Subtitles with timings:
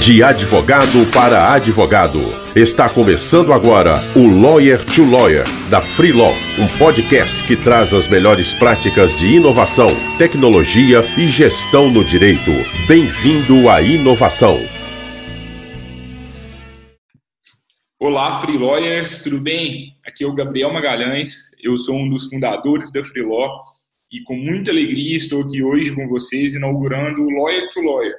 [0.00, 2.20] De advogado para advogado.
[2.56, 8.06] Está começando agora o Lawyer to Lawyer, da Free Law, um podcast que traz as
[8.06, 12.50] melhores práticas de inovação, tecnologia e gestão no direito.
[12.86, 14.58] Bem-vindo à inovação.
[17.98, 19.96] Olá, Free Lawyers, tudo bem?
[20.06, 23.62] Aqui é o Gabriel Magalhães, eu sou um dos fundadores da Free Law
[24.10, 28.14] e com muita alegria estou aqui hoje com vocês inaugurando o Lawyer to Lawyer,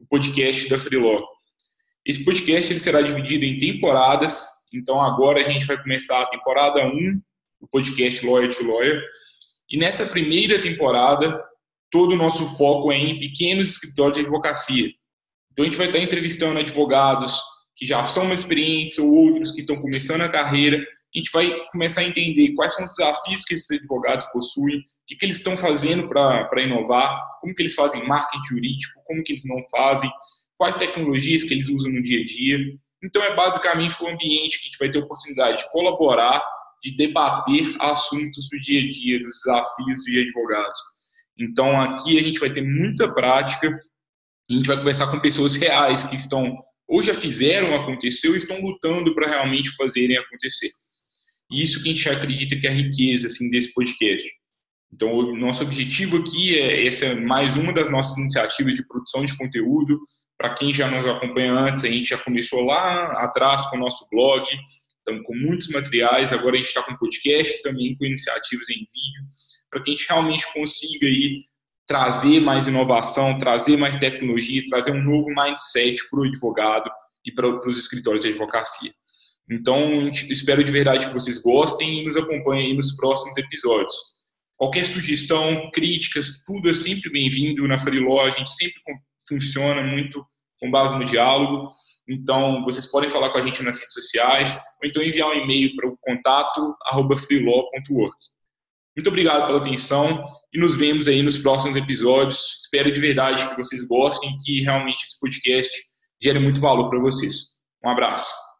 [0.00, 1.33] o podcast da Freeló.
[2.06, 6.86] Esse podcast ele será dividido em temporadas, então agora a gente vai começar a temporada
[6.86, 7.20] 1
[7.60, 9.00] do podcast Lawyer to Lawyer.
[9.70, 11.42] E nessa primeira temporada,
[11.90, 14.90] todo o nosso foco é em pequenos escritórios de advocacia.
[15.50, 17.40] Então a gente vai estar entrevistando advogados
[17.74, 20.76] que já são experientes ou outros que estão começando a carreira.
[20.76, 24.82] A gente vai começar a entender quais são os desafios que esses advogados possuem, o
[25.06, 29.32] que, que eles estão fazendo para inovar, como que eles fazem marketing jurídico, como que
[29.32, 30.10] eles não fazem,
[30.56, 32.58] quais tecnologias que eles usam no dia a dia.
[33.02, 36.42] Então, é basicamente um ambiente que a gente vai ter oportunidade de colaborar,
[36.82, 40.80] de debater assuntos do dia a dia, dos desafios de advogados.
[41.38, 43.76] Então, aqui a gente vai ter muita prática
[44.50, 46.54] a gente vai conversar com pessoas reais que estão
[46.86, 50.68] ou já fizeram acontecer ou estão lutando para realmente fazerem acontecer.
[51.50, 54.30] Isso que a gente acredita que é a riqueza assim, desse podcast.
[54.92, 59.24] Então, o nosso objetivo aqui é essa é mais uma das nossas iniciativas de produção
[59.24, 59.98] de conteúdo.
[60.38, 64.06] Para quem já nos acompanha antes, a gente já começou lá atrás com o nosso
[64.10, 64.44] blog,
[64.98, 66.32] estamos com muitos materiais.
[66.32, 69.24] Agora a gente está com podcast, também com iniciativas em vídeo,
[69.70, 71.44] para que a gente realmente consiga aí
[71.86, 76.90] trazer mais inovação, trazer mais tecnologia, trazer um novo mindset para o advogado
[77.24, 78.90] e para os escritórios de advocacia.
[79.50, 83.94] Então, espero de verdade que vocês gostem e nos acompanhem nos próximos episódios.
[84.56, 88.22] Qualquer sugestão, críticas, tudo é sempre bem-vindo na Freeló.
[88.22, 88.80] A gente sempre
[89.28, 90.24] funciona muito
[90.60, 91.68] com base no diálogo.
[92.08, 95.74] Então, vocês podem falar com a gente nas redes sociais ou então enviar um e-mail
[95.76, 96.76] para o contato
[97.26, 98.16] freelaw.work.
[98.96, 102.62] Muito obrigado pela atenção e nos vemos aí nos próximos episódios.
[102.62, 105.70] Espero de verdade que vocês gostem e que realmente esse podcast
[106.22, 107.54] gere muito valor para vocês.
[107.84, 108.44] Um abraço.